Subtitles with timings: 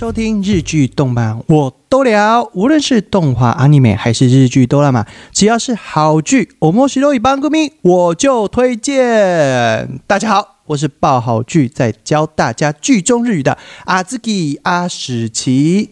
[0.00, 2.50] 收听日剧动漫，我都聊。
[2.54, 10.00] 无论是动画、阿尼美还是日剧哆啦 A 只要是好剧，我莫西罗一帮歌迷我就推荐。
[10.06, 15.90] 大家好，我是爆好剧在教大家剧中日语的阿兹基阿史奇。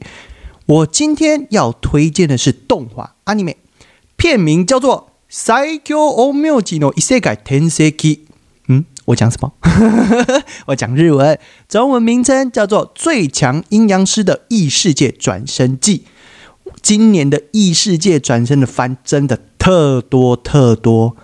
[0.64, 3.58] 我今天要推荐的是动画阿尼美，
[4.16, 5.10] 片名叫做
[5.60, 8.24] 《最強お妙吉の異世界転生記》。
[9.08, 9.50] 我讲什么？
[10.68, 16.04] 我讲日文，中文名称叫做《最强阴阳师的异世界转生记》。
[16.82, 21.16] 今年的异世界转生的番真的特多特多。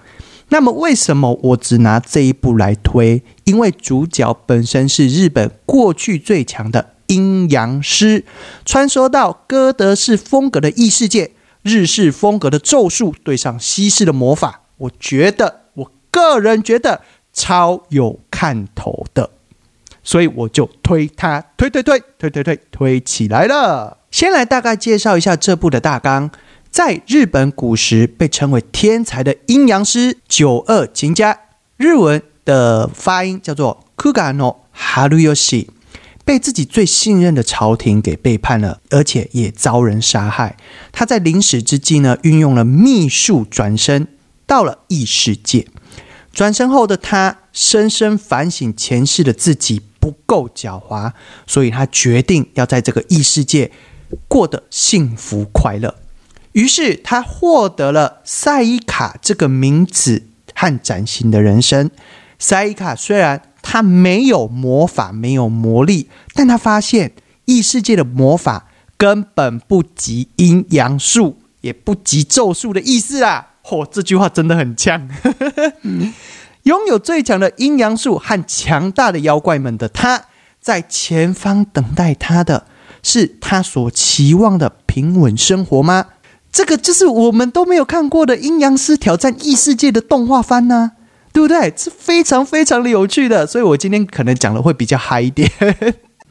[0.48, 3.22] 那么，为什么我只拿这一部来推？
[3.44, 8.24] 因为主角本身是日本过去最强的阴阳师，
[8.64, 11.32] 穿梭到哥德式风格的异世界，
[11.62, 17.02] 日式风格的咒术对上西式的魔法，我觉得，我个人觉得。
[17.34, 19.28] 超有看头的，
[20.02, 23.98] 所以我就推它，推推推推推推推起来了。
[24.10, 26.30] 先来大概介绍一下这部的大纲。
[26.70, 31.40] 在日本古时被称为天才的阴阳师九二秦家，
[31.76, 35.68] 日文的发音叫做 Kugano Haruyoshi，
[36.24, 40.56] 被自己最信任的朝廷给背叛了，而且也遭人杀害。
[40.90, 44.08] 他在临死之际呢，运用了秘术转身
[44.46, 45.68] 到了异世界。
[46.34, 51.12] 转身后的他深深反省前世的自己不够狡猾，
[51.46, 53.70] 所以他决定要在这个异世界
[54.28, 55.94] 过得幸福快乐。
[56.52, 61.90] 于是他获得了赛伊卡这个名字和崭新的人生。
[62.38, 67.12] 赛伊卡虽然他没有魔法，没有魔力，但他发现
[67.46, 73.53] 异世界的魔法根本不及阴阳术，也不及咒术的意思啊。
[73.64, 75.08] 嚯，这句话真的很呛。
[76.64, 80.26] 拥有最强的阴阳术和强大的妖怪们的他，
[80.60, 82.66] 在前方等待他的
[83.02, 86.06] 是他所期望的平稳生活吗？
[86.50, 90.92] 这个就是我们都没有看过的阴阳师挑战异世界的动画番呢，
[91.32, 91.72] 对不对？
[91.76, 95.50] 是非常非常的有趣的，所以我今天可能讲的会比较嗨一点。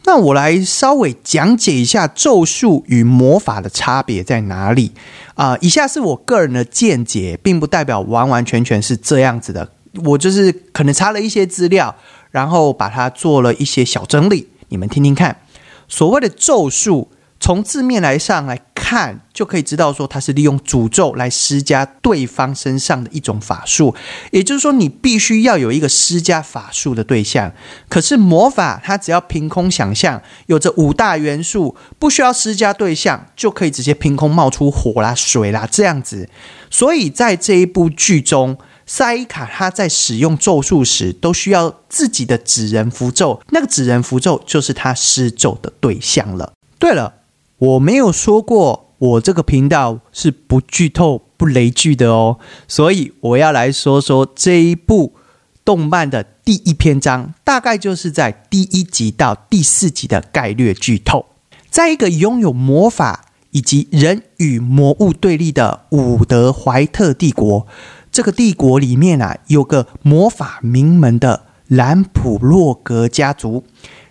[0.05, 4.91] 那我来稍微讲解一下咒术与魔法的差别在哪里
[5.35, 5.57] 啊？
[5.61, 9.69] 以下是我个人的见解，并不代表完完全全是这样子的。
[10.03, 11.95] 我就是可能查了一些资料，
[12.31, 15.37] 然后把它做了一些小整理，你们听听看。
[15.87, 17.09] 所谓的咒术。
[17.39, 23.95] 从字面来上来看，就可以知道说它是利用诅咒来施加对方身上的一种法术，
[24.31, 27.53] 也就是说你必须要有一个施加法术的对象。
[27.87, 36.27] 可是魔法它只要凭空想象，有着五大元素，不需要施加对象，就可以直接凭空冒出火啦、水啦这样子。
[36.69, 46.51] 所以在这一部剧中，赛伊卡他在使用咒术时，都需要自己的纸人符咒，那个纸人符咒就是他施咒的对象了。
[46.77, 47.22] 对了。
[47.57, 55.13] 我没有说过，我这个频道是不剧透、不雷剧的哦，所以我要来说说这一部
[55.63, 61.25] 动漫的第一篇章，大概就是在第一集到第四集的概略剧透。
[61.69, 67.65] 在一个拥有魔法以及人与魔物对立的伍德怀特帝国，
[68.11, 73.63] 这个帝国里面啊，有个魔法名门的兰普洛格家族，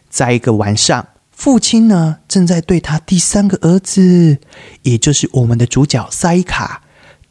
[0.08, 1.06] 在一个晚上。
[1.32, 4.38] 父亲呢，正在对他第三个儿子，
[4.82, 6.82] 也就是我们的主角塞卡，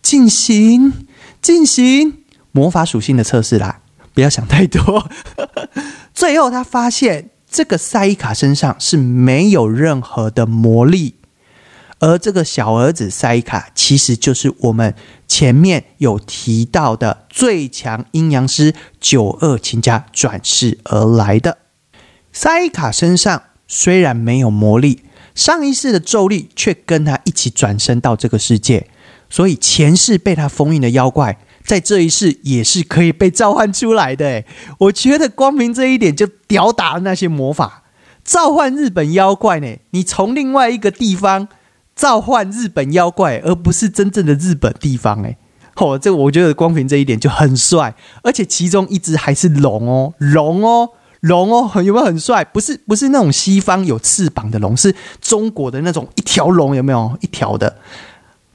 [0.01, 1.05] 进行
[1.41, 3.79] 进行魔法属性的测试啦。
[4.13, 5.09] 不要想太多。
[6.13, 11.15] 最后，他发现这个塞卡身上是没有任何的魔力，
[11.99, 14.93] 而这个小儿子塞卡其实就是我们
[15.25, 21.59] 前面有提到的最强阴阳师九二亲家转世而来的
[22.33, 23.43] 塞卡身上。
[23.73, 24.99] 虽然没有魔力，
[25.33, 28.85] 上一世的咒力却跟他一起转身到这个世界，
[29.29, 34.43] 所以前世被他封印的妖怪，在这一世也是可以被召唤出来的。
[34.77, 37.83] 我觉得光凭这一点就吊打了那些魔法，
[38.25, 39.77] 召唤日本妖怪呢？
[39.91, 41.47] 你从另外一个地方
[41.95, 45.23] 召唤日本妖怪，而不是真正的日本地方。
[45.23, 45.37] 哎，
[45.77, 50.89] 哦，这我觉得光凭这一点就很帅，而且其中一只还是龙哦，龙哦。
[51.21, 52.43] 龙哦，有没有很帅？
[52.43, 57.77] 不是，不是那种西方有翅膀的龙，是中国的那种一条龙，有没有一条的？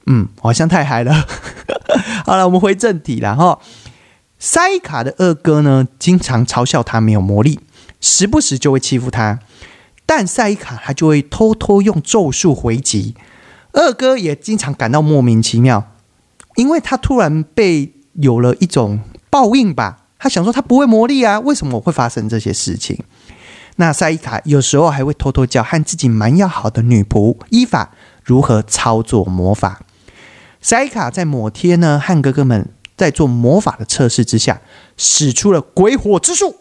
[0.06, 1.26] 嗯，好像太嗨了。
[2.26, 3.58] 好了，我们回正题了哈。
[4.38, 7.60] 塞卡的二哥呢，经常嘲笑他没有魔力，
[8.00, 9.38] 时不时就会欺负他，
[10.04, 13.14] 但塞卡他就会偷偷用咒术回击。
[13.72, 15.92] 二哥也经常感到莫名其妙，
[16.56, 20.05] 因为他突然被有了一种报应吧。
[20.26, 22.98] 他想说他不会魔力啊，为什么会发生这些事情？
[23.76, 27.92] 那赛伊卡有时候还会偷偷教和自己蛮要好的女仆伊法
[28.24, 29.82] 如何操作魔法。
[30.60, 34.60] 赛伊卡在某天呢，和哥哥们在做魔法的测试之下，
[34.96, 36.56] 使出了鬼火之术，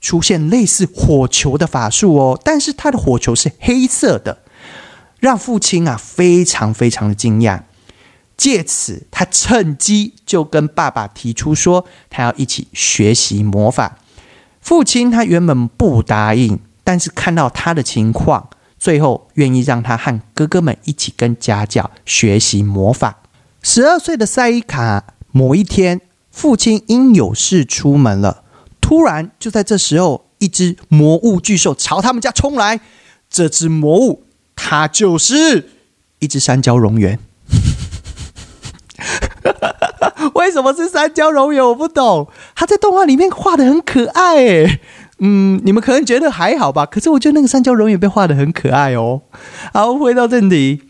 [0.00, 2.40] 出现类似火球的法术哦。
[2.44, 4.38] 但是他的火球是黑色的，
[5.18, 7.62] 让父亲啊非常非常的惊讶。
[8.36, 13.98] 借此，他趁机就跟爸爸提出说，他要一起学习魔法。
[14.60, 23.22] 父亲他原本不答应，但是看到他的情况，最后愿意让他和哥哥们一起跟家教学习魔法。
[23.62, 26.00] 十二岁的赛伊卡，某一天，
[26.30, 28.44] 父亲因有事出门了，
[28.80, 32.80] 突然就在这时候，一只魔物巨兽朝他们家冲来。
[33.28, 34.24] 这只魔物，
[34.54, 35.70] 它就是
[36.18, 37.18] 一只山椒蝾螈。
[40.34, 41.68] 为什么是三焦蝾螈？
[41.68, 42.28] 我不懂。
[42.54, 44.80] 他在动画里面画的很可爱，
[45.18, 46.86] 嗯，你们可能觉得还好吧？
[46.86, 49.22] 可是我觉得那个三焦蝾螈被画的很可爱哦。
[49.72, 50.82] 好，回到正题，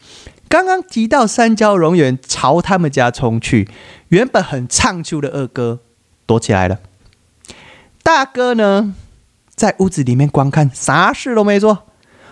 [0.49, 3.69] 刚刚提到三焦蝾螈朝他们家冲去，
[4.09, 5.81] 原本很畅秋的二哥
[6.27, 6.79] 躲起来了，
[8.03, 8.95] 大哥呢
[9.55, 11.85] 在屋子里面观看，啥事都没做。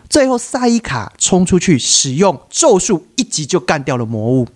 [0.09, 4.47] 最后萨伊卡冲出去，使用咒术，一击就干掉了魔物。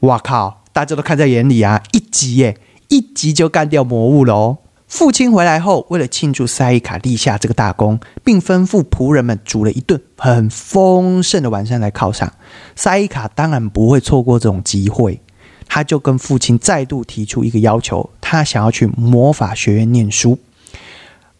[0.00, 0.64] 哇靠！
[0.76, 1.82] 大家都看在眼里啊！
[1.92, 2.58] 一集耶，
[2.88, 4.58] 一集就干掉魔物了哦。
[4.86, 12.30] 父亲回来后，为了庆祝塞伊卡立下这个大功，并吩咐仆人们煮了一顿很丰盛的晚餐来犒赏
[12.74, 13.26] 塞伊卡。
[13.28, 15.18] 当然不会错过这种机会，
[15.66, 20.38] 他就跟父亲再度提出一个要求：他想要去魔法学院念书，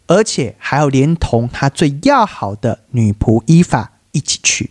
[0.07, 4.71] 而且还要连同他最要好的女仆伊法一起去。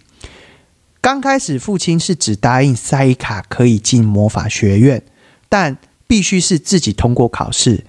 [1.05, 5.03] 刚开始，父亲是只答应塞伊卡可以进魔法学院，
[5.47, 7.85] 但必须是自己通过考试。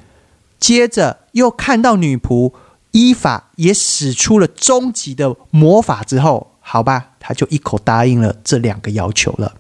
[0.61, 2.53] 接着又看到女仆
[2.91, 9.55] 伊法也使出了终极的魔法之后，好吧，他就一口答应了这两个要求了。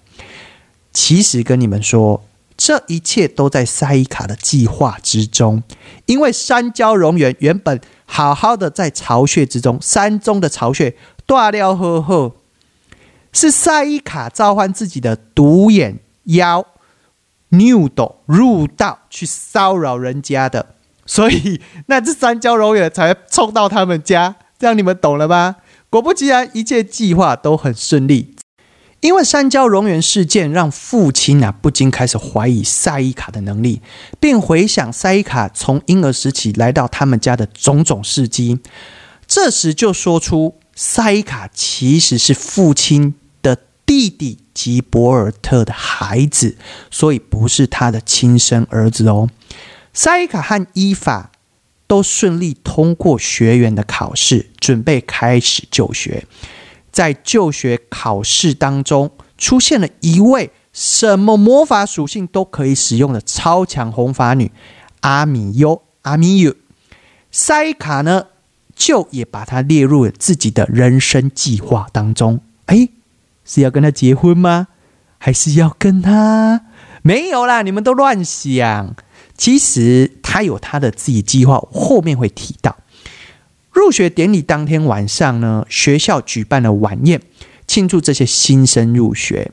[0.93, 2.23] 其实跟你们说，
[2.59, 5.63] 这一切都在塞伊卡的计划之中，
[6.05, 10.95] 因为山椒蝾螈原本好好的在巢穴之中，山中的巢穴
[11.25, 12.35] 断了呵呵。
[13.37, 16.67] 是赛伊卡召唤自己的独眼妖
[17.51, 20.75] Nudo 入道去骚扰人家的，
[21.05, 25.57] 所以那只三焦蝾螈才冲到他们家，这样你们懂了吧？
[25.91, 28.35] 果不其然，一切计划都很顺利。
[29.01, 33.83] 因为三焦蝾螈事件，让父亲啊不禁开始怀疑赛伊卡的能力，
[34.19, 38.61] 并回想赛伊卡从婴儿时期来到他们家的种种事迹。
[39.27, 43.15] 这时就说出赛伊卡其实是父亲。
[43.87, 46.59] 弟弟吉博尔特的孩子，
[46.91, 49.31] 所以不是他的亲生儿子哦。
[49.95, 51.31] 塞卡和伊法
[51.87, 56.27] 都顺利通过学员的考试，准备开始就学。
[56.91, 64.51] 在就学考试当中，出现了一位什么魔法属性都可以使用的超强红发女
[65.01, 66.55] 阿米优阿米尤。
[67.31, 68.27] 塞卡呢，
[68.75, 72.41] 就也把她列入了自己的人生计划当中。
[72.67, 72.89] 哎。
[73.47, 74.69] 是要跟他结婚吗？
[75.17, 76.61] 还是要跟他？
[77.01, 78.95] 没有啦，你们都乱想。
[79.39, 82.77] 其实他有他的自己计划，后面会提到。
[83.71, 87.21] 入学典礼当天晚上呢，学校举办了晚宴，
[87.67, 89.53] 庆祝这些新生入学。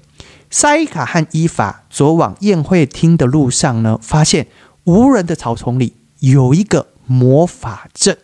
[0.49, 4.47] 塞卡和伊法走往宴会厅的路上呢，发现
[4.85, 8.17] 无人的草丛里有一个魔法阵。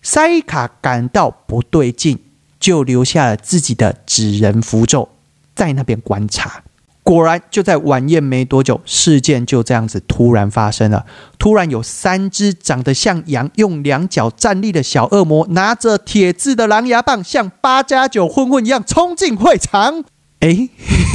[0.00, 2.18] 塞卡感到不对劲。
[2.58, 5.08] 就留下了自己的纸人符咒，
[5.54, 6.62] 在那边观察。
[7.02, 11.06] 果然，就在晚宴没多久，事件就这样子突然发生了。
[11.38, 20.02] 突然有三只长得像羊、用两脚站立的小恶魔，拿着铁质的狼牙棒，像八加九混混一样冲进会场。
[20.40, 20.68] 哎，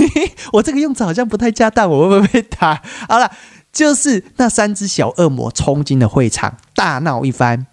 [0.53, 2.81] 我这个用词好像不太恰当，我会不会被打？
[3.09, 3.29] 好了，
[3.73, 7.67] 就是那三只小恶魔冲进了会场，大闹一番。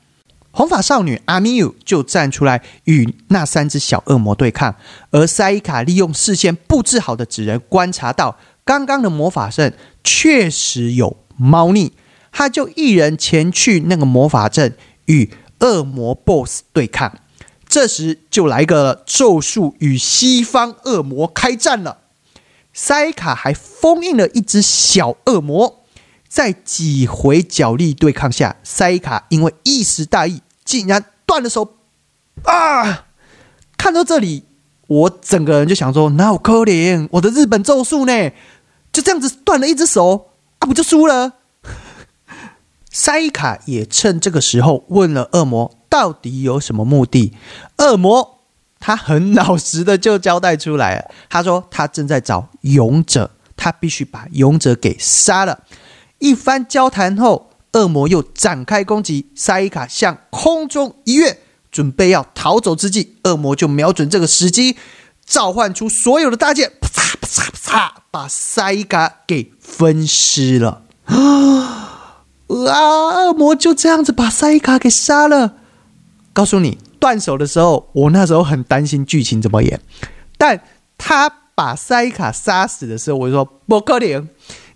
[0.58, 4.74] 红发少女阿米尤就站出来与那三只小恶魔对抗，
[5.12, 9.72] 而塞伊卡利用事先布置好的纸人观察到刚刚的魔法阵
[10.02, 11.92] 确实有猫腻，
[12.32, 17.16] 他就一人前去那个魔法阵与恶魔 BOSS 对抗。
[17.68, 21.98] 这时就来个咒术与西方恶魔开战了，
[22.72, 25.84] 塞卡还封印了一只小恶魔，
[26.28, 30.42] 在几回角力对抗下，塞卡因为一时大意。
[30.68, 31.76] 竟然断了手
[32.44, 33.06] 啊！
[33.78, 34.44] 看到这里，
[34.86, 37.08] 我整个人就想说：哪有可怜？
[37.12, 38.30] 我的日本咒术呢？
[38.92, 41.32] 就这样子断了一只手啊，不就输了？
[42.90, 47.32] 塞卡也趁这个时候问了恶魔：到底有什么目的？
[47.78, 48.40] 恶魔
[48.78, 55.64] 他很老实的就交代出来了，他说他正在找勇者，他必须把勇者给杀了。
[56.18, 61.38] 一番交谈后，恶魔又展开攻击，塞伊卡向空中一跃，
[61.70, 64.76] 准备要逃走之际，恶魔就瞄准这个时机，
[65.26, 70.82] 召唤出所有的大剑，啪嚓啪嚓啪嚓，把塞伊卡给分尸了。
[71.04, 72.24] 啊！
[72.48, 75.56] 恶魔就这样子把塞伊卡给杀了。
[76.32, 79.80] 告诉你，断手的时候，我那时候很担心剧情怎么演。
[80.38, 80.62] 但
[80.96, 84.26] 他把塞伊卡杀死的时候，我就说不可能，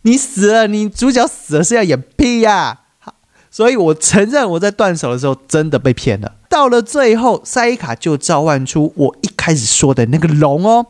[0.02, 2.80] 你死了，你主角死了是要演屁呀！
[2.98, 3.14] 好
[3.50, 6.36] 所以我承认我在断手的时候真的被骗了。
[6.48, 10.86] 到了最后，塞伊卡就召唤出我一开始说的那个龙哦，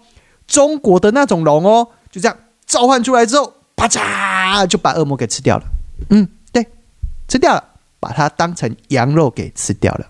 [0.46, 5.64] 中国的那种龙哦，就这样召唤出来之后，啪嚓就把恶魔给吃掉了。
[6.10, 6.66] 嗯，对，
[7.28, 7.62] 吃掉了，
[8.00, 10.06] 把它当成羊肉给吃掉了。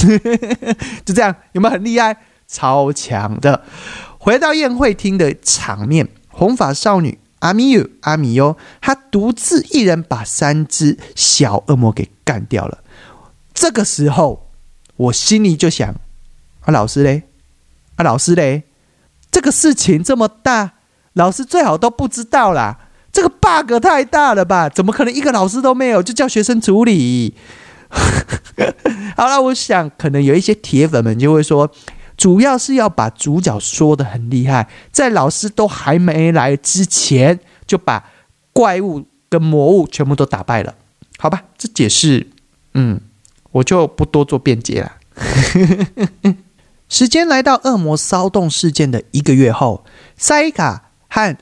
[1.04, 2.16] 就这样，有没有很厉害？
[2.48, 3.62] 超强的！
[4.18, 12.78] 回到宴会厅的场面，红发少女阿米尤阿米优，她独自一人把三只小恶魔给干掉了。
[13.52, 14.50] 这个时候，
[14.96, 15.94] 我心里就想：
[16.60, 17.24] 啊，老师嘞？
[17.96, 18.62] 啊，老师嘞？
[19.30, 20.72] 这个事情这么大，
[21.12, 22.78] 老师最好都不知道啦。
[23.12, 24.68] 这个 bug 太大了吧？
[24.68, 27.34] 怎么可能一个老师都没有就叫学生处理？
[29.16, 31.70] 好了，我想可能有一些铁粉们就会说，
[32.20, 38.10] 主要是要把主角说的很厉害，在老师都还没来之前，就把
[38.52, 40.74] 怪物跟魔物全部都打败了。
[41.16, 42.26] 好吧，这解释，
[42.74, 43.00] 嗯，
[43.52, 44.92] 我就不多做辩解了。
[46.90, 49.86] 时间来到恶魔骚动事件的一个月后，
[50.18, 51.34] 塞卡和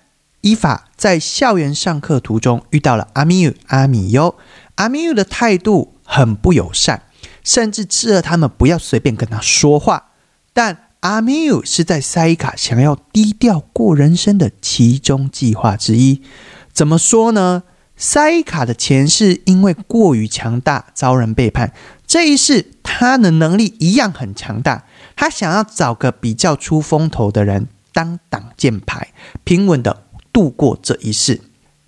[0.42, 4.36] 伊法在校园上课途中遇到了阿米尤阿米尤，
[4.76, 5.96] 阿米尤的态度。
[6.10, 7.02] 很不友善，
[7.44, 10.07] 甚至斥责他们不要随便跟他说话。
[10.58, 16.20] 但阿米乌是在塞伊卡想要低调过人生的其中计划之一。
[16.72, 17.62] 怎么说呢？
[17.96, 21.72] 塞伊卡的前世因为过于强大，遭人背叛。
[22.08, 24.84] 这一世他的能力一样很强大，
[25.14, 29.12] 他想要找个比较出风头的人当挡箭牌，
[29.44, 31.40] 平稳的度过这一世。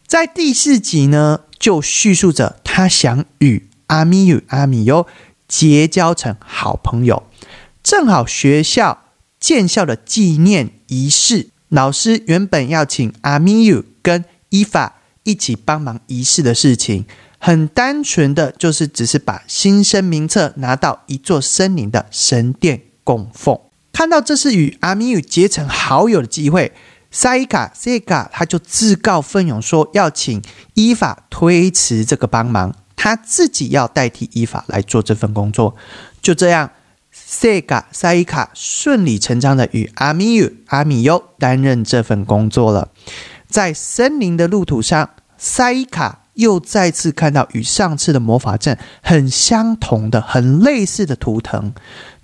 [0.07, 3.69] 在第四集呢，就叙述着他想与。
[3.89, 5.09] 阿米与阿米尤
[5.49, 7.25] 结交成好朋友，
[7.83, 9.05] 正好学校
[9.39, 17.05] 建校的纪念仪式，老师原本要请阿米尤跟伊法一起帮忙仪式的事情，
[17.39, 23.59] 很单纯的就是只是把新生名册拿到一座森林的神殿供奉。
[23.93, 26.73] 看到这是与阿米尤结成好友的机会，
[27.11, 30.41] 塞卡塞卡他就自告奋勇说要请
[30.75, 32.75] 伊法推辞这个帮忙。
[32.97, 35.75] 他自己要代替伊法来做这份工作，
[36.21, 36.71] 就这样，
[37.33, 42.89] 塞嘎塞伊卡顺理成章的与阿米尤阿米优担任这份工作了。
[43.47, 51.73] 在森林的路途上，塞伊卡又再次看到与上次的魔法阵很相同的、很类似的图腾。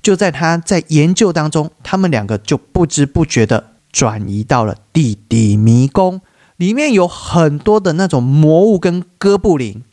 [0.03, 6.21] 就在他在研究当中，他们两个就不知不觉的转移到了地底迷宫，
[6.57, 9.85] 里面有很多的那种魔物跟哥布林。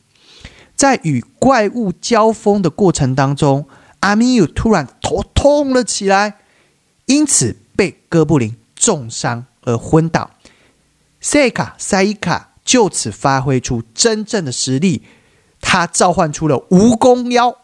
[0.75, 3.67] 在与怪物交锋的过程当中，
[4.03, 6.39] 阿米尤突然头痛了起来，
[7.05, 10.31] 因此被哥布林重伤而昏倒。
[11.21, 15.03] 塞卡塞伊卡就此发挥出真正的实力，
[15.61, 17.55] 他召唤出了蜈蚣妖，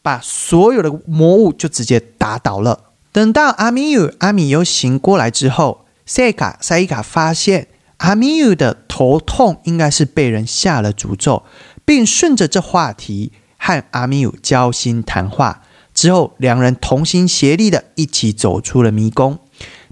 [0.00, 2.92] 把所有的魔物就直接打倒了。
[3.12, 11.44] 等到阿米尤阿米尤醒过来之后，塞卡塞伊卡发现阿米尤的头痛应该是被人下了诅咒。
[11.86, 15.62] 并顺着这话题和阿米乌交心谈话
[15.94, 19.38] 之后，两人同心协力的一起走出了迷宫。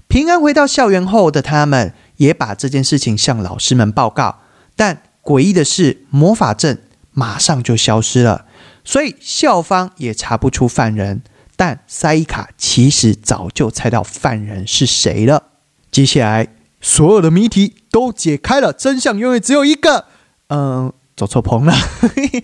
[0.07, 4.39] 平安回到校园后的他们，也把这件事情向老师们报告。
[4.75, 8.45] 但诡异的是，魔法阵马上就消失了，
[8.83, 11.23] 所以校方也查不出犯人。
[11.55, 15.43] 但塞伊卡其实早就猜到犯人是谁了。
[15.89, 16.47] 接下来，
[16.81, 20.05] 所有的谜题都解开了，真相永远只有一个。
[20.49, 20.91] 嗯。
[21.15, 21.71] 走错棚了。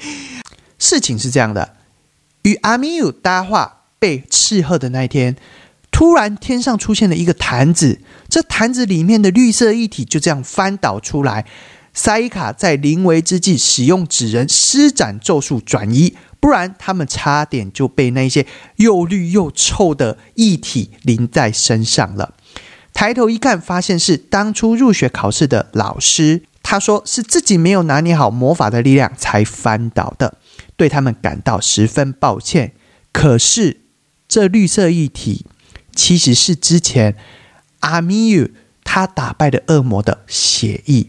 [0.77, 1.73] 事情是这样的：
[2.49, 5.35] 与阿米尤搭话被斥喝的那一天，
[5.91, 11.45] 突然天上出现了一个坛子，这坛子里面的绿色液体就这样翻倒出来。
[11.93, 22.33] 塞伊卡在临危之际使用纸人施展咒术转移，不然他们差点就被那些又绿又臭的液体淋在身上了。
[22.93, 26.43] 抬头一看，发现是当初入学考试的老师。
[26.61, 30.37] 他说：“是自己没有拿捏好魔法的力量才翻倒的，
[30.79, 32.71] 对他们感到十分抱歉。
[33.11, 33.81] 可是
[34.29, 35.45] 这绿色液体
[35.93, 37.17] 其实是之前
[37.81, 38.47] 阿米尤
[38.85, 41.07] 他打败的恶魔的血液。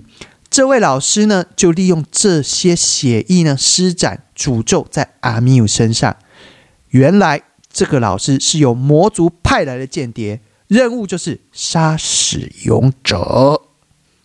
[0.51, 6.17] 这位老师呢，就利用这些血液呢，施展诅咒在阿米尤身上。
[6.89, 13.70] 原来这个老师是由魔族派来的间谍，任务就是杀死勇者。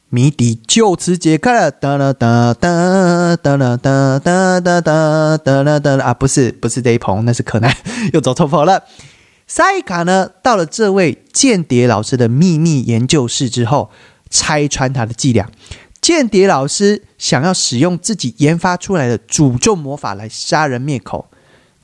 [0.10, 6.14] 谜底就此解开了，哒啦哒哒哒啦哒哒哒哒哒啦哒啊！
[6.14, 7.76] 不是不是这一棚，那是柯南，
[8.14, 8.84] 又走错棚了。
[9.48, 13.90] 赛卡呢，到了这位间谍老师的秘密研究室之后，
[14.30, 15.50] 拆穿他的伎俩。
[16.00, 21.30] 间谍老师想要使用自己研发出来的诅咒魔法来杀人灭口，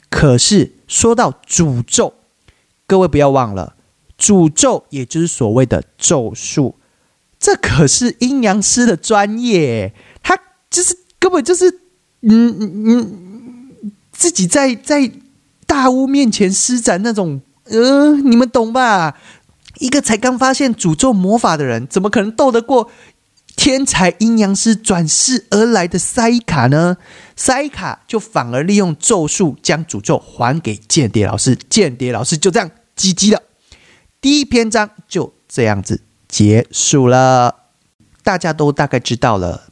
[0.09, 2.13] 可是说到诅咒，
[2.85, 3.75] 各位不要忘了，
[4.17, 6.75] 诅咒也就是所谓的咒术。
[7.41, 10.37] 这可是阴阳师的专业，他
[10.69, 11.71] 就是根本就是，
[12.21, 15.11] 嗯嗯嗯，自己在在
[15.65, 19.17] 大巫面前施展那种，呃，你们懂吧？
[19.79, 22.91] 一个才刚发现诅咒魔法的人，怎么可能斗得过
[23.55, 26.97] 天才阴阳师转世而来的塞卡呢？
[27.35, 33.41] 塞卡就反而利用咒术将诅咒还给间谍老师，间谍老师就这样积极了。
[34.21, 36.01] 第一篇章就这样子。
[36.31, 37.55] 结束了，
[38.23, 39.65] 大家都大概知道了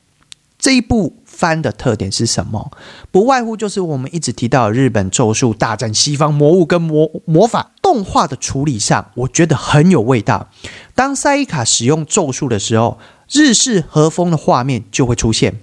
[0.60, 2.70] 这一部番的特点是什么？
[3.12, 10.50] 不外乎就是我们一直提到日本咒术大战西方魔物跟魔魔法动画的处理上，我觉得很有味道。
[10.94, 13.00] 当赛伊卡使用咒术的时候，
[13.32, 15.62] 日式和风的画面就会出现。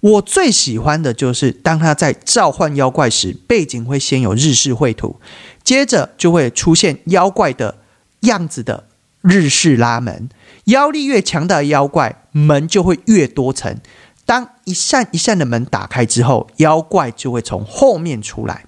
[0.00, 5.20] 我最喜欢的就是当他在召唤妖怪时，背景会先有日式绘图，
[5.62, 7.76] 接着就会出现妖怪的
[8.22, 8.88] 样子的。
[9.22, 10.28] 日式拉门，
[10.64, 13.78] 妖力越强大的妖怪，门就会越多层。
[14.24, 18.66] 当一扇一扇的门打开之后，妖怪就会从后面出来，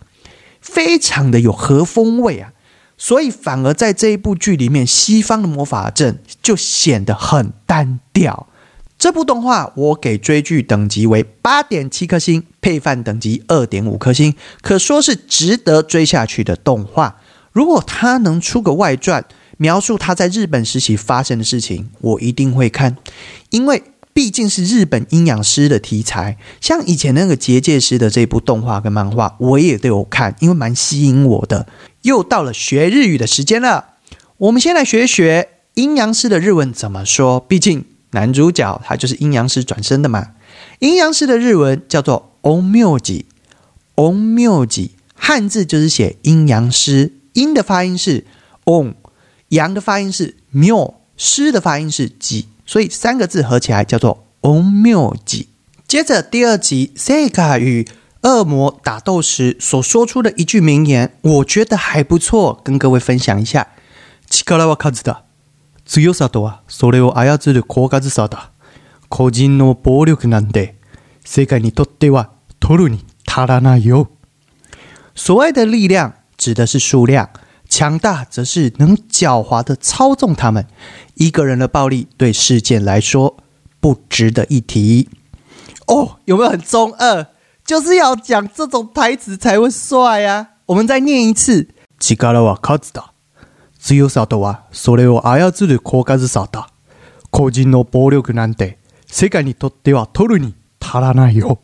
[0.61, 2.53] 非常的有和风味啊！
[2.97, 8.49] 所以反而在这一部剧里面，西方的魔法阵就显得很单调。
[8.97, 17.17] 这部动画我给追剧等级为八点七颗星，配饭等级二点五颗星，可说是值得追下去的动画。
[17.53, 19.25] 如果它能出个外传，
[19.65, 22.99] 描述他在日本时期发生的事情，我一定会看，
[23.49, 26.37] 因为毕竟是日本阴阳师的题材。
[26.61, 31.67] 像以前那个结界师的这部动画跟漫画，我也都有看，因为蛮吸引我的。
[32.03, 33.95] 又到了学日语的时间了，
[34.37, 37.41] 我们先来学学阴阳师的日文怎么说。
[37.41, 40.33] 毕竟男主角他就是阴阳师转生的嘛。
[40.81, 48.27] 阴阳师的日文叫做 “onmyoji”，“onmyoji” 汉字就是写阴阳师，阴的发音是
[48.67, 48.97] on。
[49.50, 55.50] 阳的发音是谬，师的发音是己，所以三个字合起来叫做 on 谬己。
[55.88, 57.88] 接着第二集，Sega 与
[58.22, 63.68] 恶魔打斗时所说出的一句名言，我觉得还不错，跟各位分享一下。
[64.30, 65.24] 力は数だ。
[65.86, 68.52] 強さとはそれを操る効果さだ。
[69.10, 70.76] 個人の暴力なんで、
[71.26, 74.10] 世界にとっては取るに足らないよ。
[75.16, 77.30] 所谓的力量指的是数量。
[77.74, 80.68] 强大则是能狡猾的操纵他们。
[81.16, 83.38] 一个人的暴力对事件来说
[83.80, 85.10] 不值得一提。
[85.88, 87.28] 哦，有没有很中二？
[87.66, 90.50] 就是要讲这种台词才会帅呀！
[90.66, 91.68] 我们再念一次。
[92.00, 93.12] 力は数だ。
[93.80, 96.70] 強さとはそれを操る効果さだ。
[97.32, 101.60] 個人の暴力なんて世界にとっては取るに足らないよ。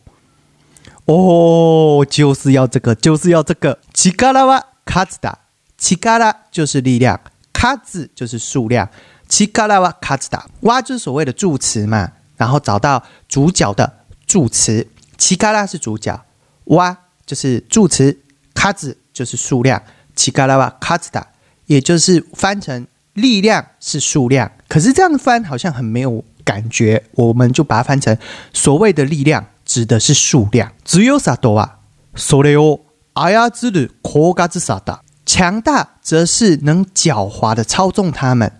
[1.06, 3.78] 哦，就是要这个，就是要这个。
[3.92, 5.38] 力は数だ。
[5.80, 7.20] 七嘎拉就是力量，
[7.52, 8.88] 卡字就是数量，
[9.28, 14.86] 七嘎拉哇卡兹达哇就是所谓的助词嘛，然后找到主角的助词，
[15.18, 16.24] 七嘎拉是主角，
[16.64, 18.18] 哇就是助词，
[18.54, 19.82] 卡字就是数量，
[20.14, 21.26] 七嘎拉哇卡兹达，
[21.66, 28.16] 也就是翻成力量是数量，可是这样翻好像很没有感觉，我们就把它翻成
[28.52, 31.80] 所谓的力量指的是数量，只有啥多啊？
[32.14, 32.80] それを
[33.14, 35.00] 操る効果さだ。
[35.33, 38.51] 强大则是能狡猾的操纵他们。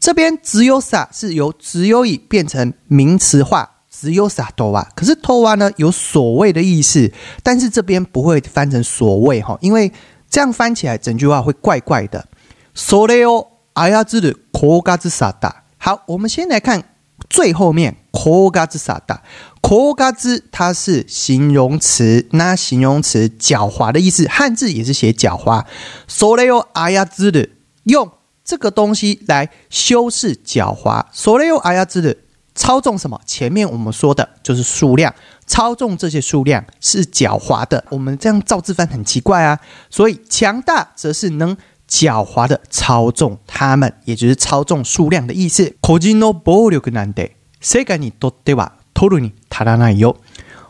[0.00, 4.82] 这边只有傻是由只有以变成名词化，只有傻多瓦。
[4.96, 7.12] 可是多瓦呢有所谓的意思，
[7.44, 9.92] 但是这边不会翻成所谓哈，因为
[10.28, 12.26] 这样翻起来整句话会怪怪的。
[12.74, 15.62] 所以哦，阿亚兹的科嘎兹萨达。
[15.76, 16.82] 好，我们先来看
[17.30, 19.22] 最后面科嘎兹萨达。
[19.67, 25.65] 科嘎兹它是形容词，那形容词狡猾的意思，汉字也是写狡猾。
[26.07, 27.47] 所以有阿亚兹的
[27.83, 28.11] 用
[28.43, 31.05] 这个东西来修饰狡猾。
[31.11, 32.17] 所以有阿亚兹的
[32.53, 33.19] 操纵什么？
[33.25, 35.15] 前面我们说的就是数量，
[35.47, 37.85] 操纵这些数量是狡猾的。
[37.89, 41.55] 我们这样造字翻很奇怪啊，所以强大则是能
[41.89, 45.75] 狡猾的操纵他们，也就是操纵数量的意思。
[45.81, 50.17] 個人の暴力なんて世界にとっては 取るに足らないよ。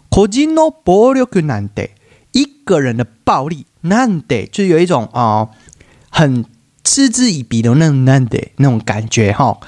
[0.09, 1.95] 個人の暴力なんて
[2.31, 5.49] 一个人的暴力なんて就有一种啊、
[6.09, 6.45] 很
[6.83, 9.59] 嗤之以鼻的那种なんで那种感觉哈、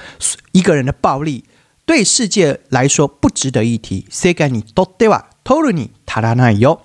[0.52, 1.44] 一个人的暴力
[1.84, 4.04] 对世界来说不值得一提。
[4.10, 6.80] 世界にとっては取るに足らないよ。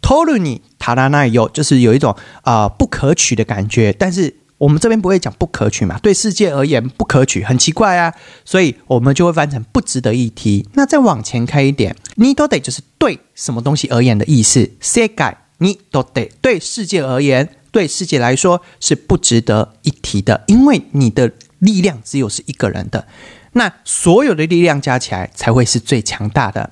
[0.00, 10.67] 取るに足らないよ，就是有一种啊、呃不可取的感觉，但是 我们这边不会讲不可取嘛，对世界而言不可取，很奇怪啊，所以我们就会翻成不值得一提。
[10.73, 23.07] 那再往前开一点，你都得就是对什么东西而言的意思，世界你都得对世界而言，对世界来说是不值得一提的，因为你的力量只有是一个人的，
[23.53, 26.71] 那所有的力量加起来才会是最强大的。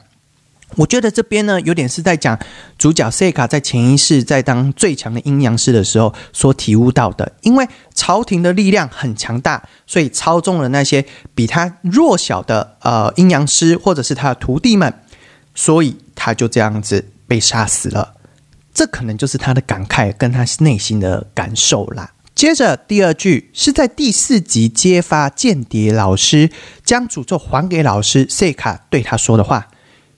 [0.75, 2.37] 我觉得这边呢，有点是在讲
[2.77, 7.31] 主角塞卡在前一世在当最强的阴阳师的时候所体悟到的。
[7.41, 14.93] 因为朝廷的力量很强大，所以操纵了那些比他弱小的呃阴阳师或者是他的徒弟们，
[15.53, 18.15] 所以他就这样子被杀死了。
[18.73, 22.11] 这可能就是他的感慨跟他内心的感受啦。
[22.33, 26.51] 接着第二句是在第四集揭发间谍老师
[26.83, 29.67] 将诅咒还给老师塞卡对他说的话。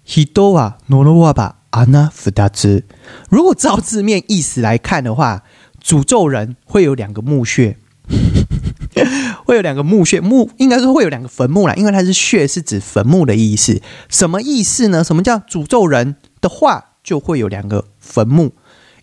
[0.07, 2.85] 人は呪わば穴二つ。
[3.31, 5.43] 如果照字面意思来看的话，
[5.83, 7.79] 诅咒人会有两个墓穴，
[9.45, 13.81] 会有两个墓穴，墓应该说会有两个坟墓啦，因为它是穴是指坟墓的意思。
[14.09, 15.03] 什么意思呢？
[15.03, 18.53] 什么叫诅咒人的话就会有两个坟墓？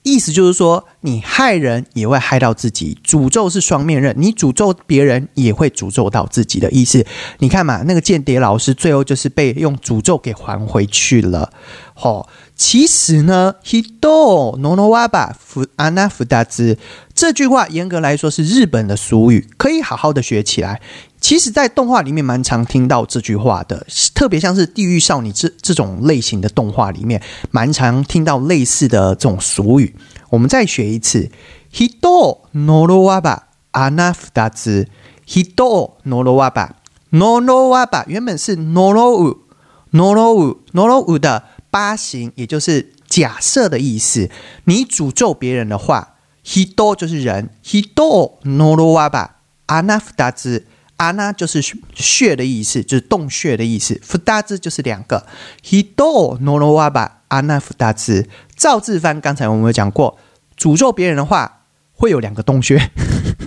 [0.04, 7.04] 意思就是说，你害人也会害到自己，诅咒是双面刃，你诅咒别人也会诅咒到自己的意思。
[7.38, 11.50] 你看嘛，那个间谍老师最后就是被用诅咒给还回去了。
[11.94, 16.76] 哦，其实呢，hido no no waba 福安娜福达兹
[17.14, 20.82] 这句话严格来说是日本的俗语，可以好好的学起来。
[21.24, 29.96] 其实，在动画里面蛮常听到这句话的，特别像是《地狱少女》这这种类型的动画里面，蛮常听到类似的这种俗语。
[30.28, 31.30] 我们再学一次
[31.72, 33.38] ：hido no no waba
[33.70, 34.86] 安娜福达兹
[35.26, 36.72] ，hido noro waba
[37.08, 44.28] no no waba 原本是 noro u，noro u，noro u 的八形，也就是假设的意思。
[44.64, 49.28] 你诅咒别人的话，hido 就是人，hido no ra ba
[49.68, 50.64] ana fdaz
[50.96, 51.60] 阿那就是
[51.94, 54.00] 穴的意思，就是洞穴的意思。
[54.02, 55.26] 福大字就是两个。
[55.62, 58.28] hido no no waba 阿那福达兹。
[58.56, 60.18] 照字翻，刚才我们有讲过，
[60.58, 62.90] 诅咒别人的话会有两个洞穴，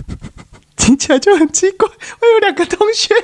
[0.76, 3.14] 听起来就很奇怪，会有两个洞穴。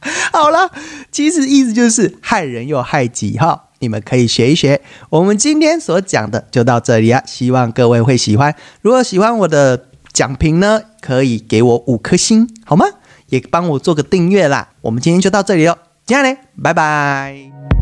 [0.32, 0.70] 好了，
[1.12, 3.68] 其实意思就是害人又害己哈。
[3.78, 4.80] 你们可以学一学。
[5.10, 8.54] 我们今天所讲的就到这里啊，希望各位会喜欢。
[8.80, 12.86] 如果喜欢我的讲评呢，可以给我五颗星，好吗？
[13.32, 14.68] 也帮我做个订阅啦。
[14.82, 17.81] 我们今天就到这里喽，接下来拜拜。